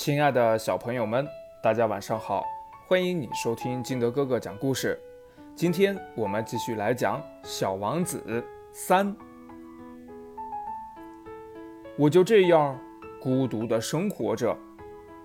[0.00, 1.28] 亲爱的小朋友们，
[1.62, 2.42] 大家晚上好！
[2.88, 4.98] 欢迎你收听金德哥哥讲故事。
[5.54, 8.24] 今天我们继续来讲《小王子》
[8.72, 9.14] 三。
[11.98, 12.80] 我就这样
[13.20, 14.56] 孤独的生活着，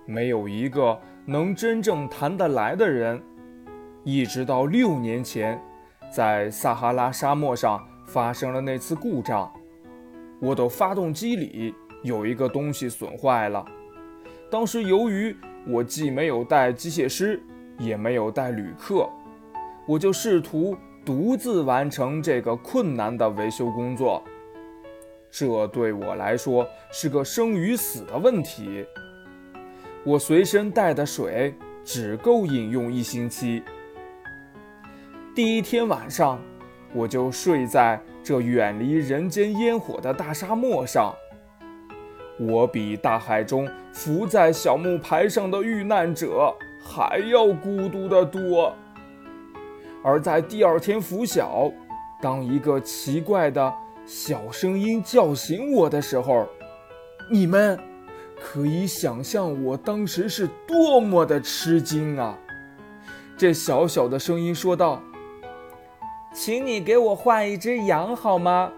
[0.04, 3.18] 没有一个能真正谈得来的人。
[4.04, 5.58] 一直到六年前，
[6.10, 9.50] 在撒哈拉沙漠上发生了那次故障，
[10.38, 13.64] 我的发动机里有一个东西损坏了。
[14.50, 15.36] 当时由于
[15.66, 17.40] 我既没有带机械师，
[17.78, 19.08] 也没有带旅客，
[19.86, 24.22] 我就试图独自完成这个困难的维修工作。
[25.30, 28.86] 这对我来说是个生与死的问题。
[30.04, 31.52] 我随身带的水
[31.84, 33.62] 只够饮用一星期。
[35.34, 36.40] 第一天晚上，
[36.94, 41.12] 我就睡在这远离人间烟火的大沙漠上。
[42.38, 48.74] 我比大海中浮在小木牌上的遇难者还要孤独得多。
[50.04, 51.70] 而在第二天拂晓，
[52.20, 53.72] 当一个奇怪的
[54.04, 56.46] 小声音叫醒我的时候，
[57.30, 57.78] 你们
[58.38, 62.38] 可以想象我当时是多么的吃惊啊！
[63.36, 65.02] 这小小的声音说道。
[66.32, 68.70] 请你给我换一只羊好吗？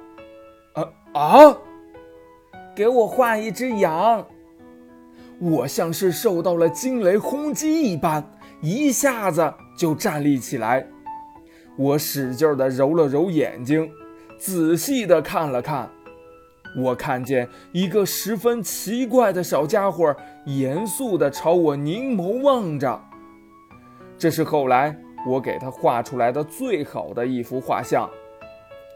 [0.75, 1.57] 啊啊！
[2.79, 4.25] 给我换一只羊！
[5.41, 8.25] 我像是受到了惊雷轰击一般，
[8.61, 10.87] 一下子就站立起来。
[11.77, 13.91] 我使劲地揉了揉眼睛，
[14.39, 15.91] 仔细地看了看。
[16.77, 23.01] 我看见一个十分奇怪的小家伙，严肃地朝我凝眸望着。
[24.17, 24.97] 这是后来。
[25.27, 28.09] 我给他画出来的最好的一幅画像，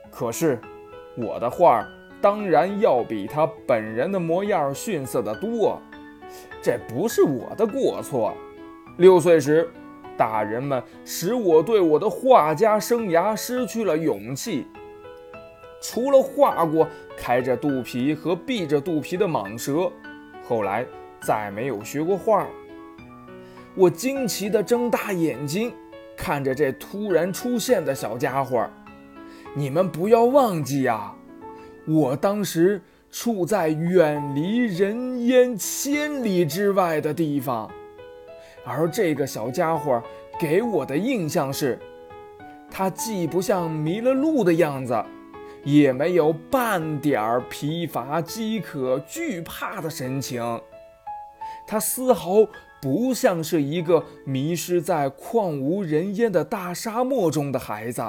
[0.09, 0.57] 可是
[1.17, 1.89] 我的画儿
[2.23, 5.79] 当然要比他本人的模样逊色得多。
[6.63, 8.33] 这不是我的过错。
[8.97, 9.69] 六岁时，
[10.17, 14.67] 大人们使我对我的画家生涯失去了勇气。
[15.83, 19.91] 除了画过开着肚皮和闭着肚皮的蟒蛇，
[20.49, 20.87] 后来
[21.21, 22.47] 再没有学过画。
[23.75, 25.73] 我惊奇地睁大眼睛。
[26.15, 28.69] 看着这突然出现的小家伙，
[29.57, 31.13] 你们不要忘记呀，
[31.87, 37.71] 我当时处在远离人烟千里之外的地方，
[38.65, 40.03] 而这个小家伙
[40.39, 41.79] 给我的印象是，
[42.71, 45.05] 他既不像迷了路的样子，
[45.65, 50.61] 也没有半点儿疲乏、饥渴、惧怕的神情，
[51.67, 52.47] 他丝毫。
[52.83, 58.03] 不像是一个迷失在旷无人烟的大沙漠中的孩子。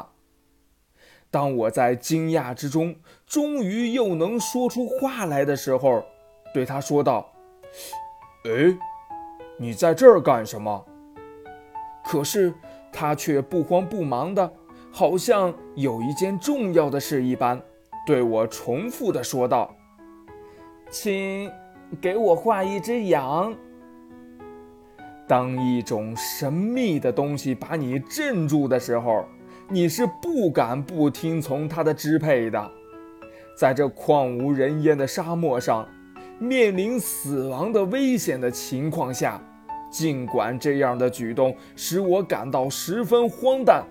[1.34, 2.96] 当我在惊讶之中，
[3.26, 6.06] 终于又能说出话来的时候，
[6.54, 7.28] 对他说道
[8.46, 8.78] ：“哎，
[9.58, 10.86] 你在这儿干什么？”
[12.06, 12.54] 可是
[12.92, 14.54] 他却不慌不忙的，
[14.92, 17.60] 好像有一件重要的事一般，
[18.06, 19.76] 对我重复的说道
[20.92, 21.52] ：“请
[22.00, 23.56] 给我画一只羊。”
[25.28, 29.26] 当一种神秘的东西把你镇住的时候，
[29.70, 32.72] 你是不敢不听从他的支配的。
[33.58, 35.88] 在这旷无人烟的沙漠上，
[36.40, 39.42] 面临死亡的危险的情况下，
[39.92, 43.84] 尽管这样的举动使我感到十分荒诞，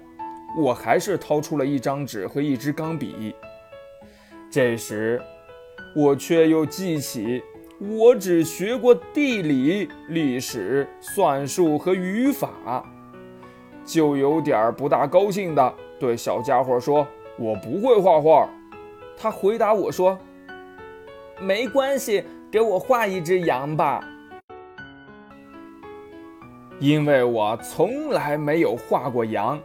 [0.58, 3.34] 我还是掏出了一张纸和一支钢笔。
[4.50, 5.20] 这时，
[5.96, 7.42] 我却又记起。
[7.80, 12.84] 我只学过地理、历史、算术和语法，
[13.84, 17.06] 就有点不大高兴的对小家伙说
[17.38, 18.48] ：“我不会画画。”
[19.16, 20.18] 他回答我说
[21.40, 24.00] ：“没关系，给我画一只羊吧。”
[26.80, 29.58] 因为我从来没有画过羊，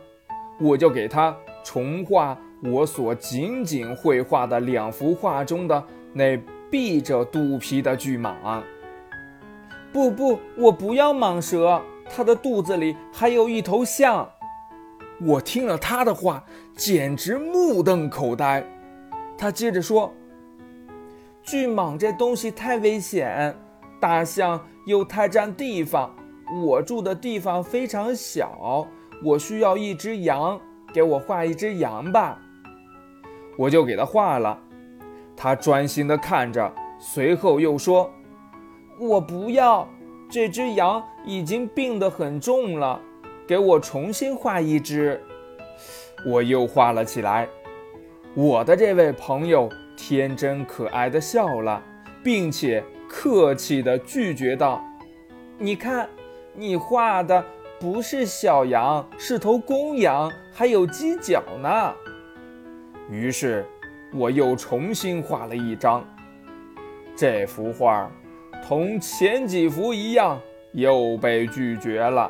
[0.60, 5.84] 我就给他重画我所仅仅会画的两幅画中的
[6.14, 6.40] 那。
[6.70, 8.62] 闭着肚皮的巨蟒。
[9.94, 14.30] 不不，我不要蟒蛇，他的肚子里还有一头象。
[15.20, 16.44] 我听了他的话，
[16.76, 18.64] 简直目瞪口呆。
[19.38, 20.14] 他接着说
[21.42, 23.56] ：“巨蟒这东西太危险，
[24.00, 26.16] 大象又太占地方。
[26.64, 28.88] 我住的地方非常小，
[29.24, 30.60] 我需要一只羊，
[30.94, 32.40] 给我画一只羊吧。”
[33.58, 34.60] 我就给他画了。
[35.36, 38.12] 他专心地看着，随后又说
[39.00, 39.88] ：“我不要
[40.30, 43.00] 这只羊，已经病得很重了，
[43.48, 45.22] 给我重新画一只。”
[46.26, 47.48] 我又画了起来。
[48.34, 51.82] 我的这位朋友天真可爱的笑了，
[52.24, 54.84] 并且客气地拒绝道
[55.58, 56.10] ：“你看，
[56.54, 57.44] 你画的
[57.80, 61.94] 不是小羊，是头公羊，还有犄角呢。”
[63.10, 63.66] 于是，
[64.14, 66.06] 我又重新画了一张。
[67.16, 68.12] 这幅画
[68.68, 70.38] 同前几幅一样，
[70.74, 72.30] 又被拒绝了。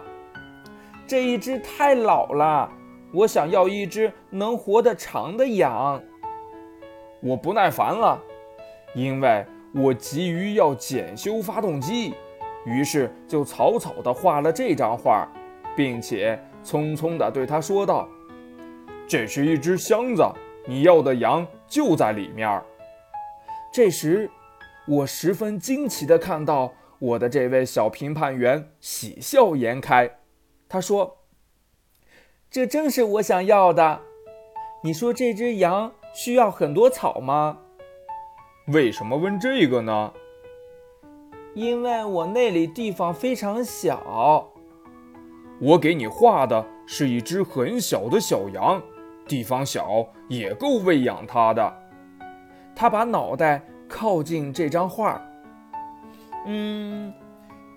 [1.07, 2.69] 这一只太老了，
[3.11, 5.99] 我想要一只能活得长的羊。
[7.23, 8.21] 我不耐烦了，
[8.93, 9.43] 因为
[9.73, 12.13] 我急于要检修发动机，
[12.67, 15.27] 于是就草草地画了这张画，
[15.75, 18.07] 并且匆匆地对他说道
[19.09, 20.23] ：“这是一只箱子，
[20.67, 22.61] 你要的羊就在里面。”
[23.73, 24.29] 这时，
[24.87, 30.19] 我十分惊奇地看到我的这位小评判员喜笑颜开，
[30.69, 31.17] 他说
[32.49, 34.01] ：“这正是我想要的。
[34.83, 37.59] 你说这只羊？”需要很多草吗？
[38.69, 40.11] 为什么问这个呢？
[41.53, 44.49] 因为我那里地方非常小。
[45.59, 48.81] 我给你画的是一只很小的小羊，
[49.27, 51.71] 地方小也够喂养它的。
[52.75, 55.21] 他把脑袋靠近这张画。
[56.45, 57.13] 嗯，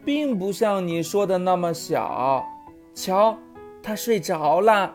[0.05, 2.45] 并不像你说的那么小。
[2.95, 3.39] 瞧，
[3.83, 4.95] 他睡着了。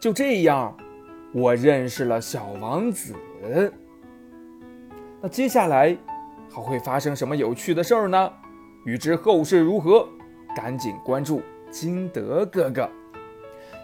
[0.00, 0.76] 就这样。
[1.32, 3.14] 我认识了小王子，
[5.20, 5.96] 那接下来
[6.50, 8.32] 还会发生什么有趣的事儿呢？
[8.84, 10.08] 欲知后事如何，
[10.56, 11.40] 赶紧关注
[11.70, 12.90] 金德哥哥。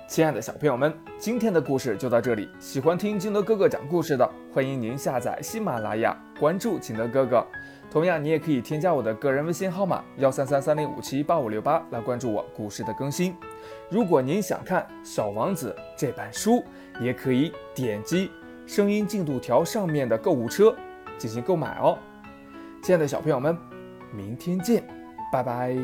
[0.09, 2.49] 亲爱的小朋友们，今天的故事就到这里。
[2.61, 7.45] 喜欢听金德哥哥讲故事的，欢迎您下载喜马拉雅，关注金德哥哥。
[7.91, 13.35] 同样，你也可以添加我的个人微信号码幺三三三零五七八五六八来关注我故事的更新。
[13.91, 16.63] 如果您想看《小王子》这本书，
[17.01, 18.31] 也可以点击
[18.65, 20.75] 声音进度条上面的购物车
[21.19, 21.99] 进行购买哦。
[22.81, 23.59] 亲爱的小朋友们，
[24.13, 24.85] 明天见，
[25.33, 25.77] 拜拜。